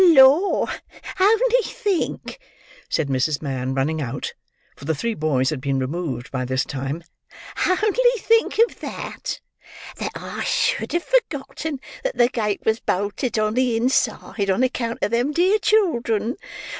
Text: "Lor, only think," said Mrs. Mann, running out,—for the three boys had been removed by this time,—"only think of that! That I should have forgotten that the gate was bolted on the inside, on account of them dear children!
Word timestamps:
"Lor, 0.03 0.67
only 1.19 1.61
think," 1.63 2.39
said 2.89 3.07
Mrs. 3.07 3.39
Mann, 3.39 3.75
running 3.75 4.01
out,—for 4.01 4.85
the 4.85 4.95
three 4.95 5.13
boys 5.13 5.51
had 5.51 5.61
been 5.61 5.77
removed 5.77 6.31
by 6.31 6.43
this 6.43 6.63
time,—"only 6.65 7.03
think 8.17 8.57
of 8.67 8.79
that! 8.79 9.41
That 9.97 10.13
I 10.15 10.43
should 10.43 10.93
have 10.93 11.03
forgotten 11.03 11.79
that 12.03 12.17
the 12.17 12.29
gate 12.29 12.61
was 12.65 12.79
bolted 12.79 13.37
on 13.37 13.53
the 13.53 13.77
inside, 13.77 14.49
on 14.49 14.63
account 14.63 14.97
of 15.03 15.11
them 15.11 15.33
dear 15.33 15.59
children! 15.59 16.37